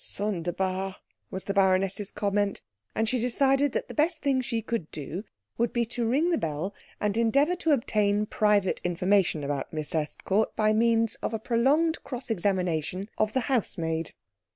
"Sonderbar," 0.03 0.95
was 1.29 1.43
the 1.43 1.53
baroness's 1.53 2.09
comment; 2.11 2.63
and 2.95 3.07
she 3.07 3.19
decided 3.19 3.71
that 3.73 3.87
the 3.87 3.93
best 3.93 4.23
thing 4.23 4.41
she 4.41 4.59
could 4.63 4.89
do 4.89 5.23
would 5.59 5.71
be 5.71 5.85
to 5.85 6.07
ring 6.07 6.31
the 6.31 6.39
bell 6.39 6.73
and 6.99 7.15
endeavour 7.17 7.55
to 7.57 7.71
obtain 7.71 8.25
private 8.25 8.81
information 8.83 9.43
about 9.43 9.71
Miss 9.71 9.93
Estcourt 9.93 10.55
by 10.55 10.73
means 10.73 11.17
of 11.17 11.35
a 11.35 11.39
prolonged 11.39 12.03
cross 12.03 12.31
examination 12.31 13.09
of 13.19 13.33
the 13.33 13.41
housemaid. 13.41 14.13